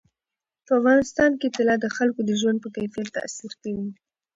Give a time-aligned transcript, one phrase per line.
[0.65, 3.89] په افغانستان کې طلا د خلکو د ژوند په کیفیت تاثیر کوي.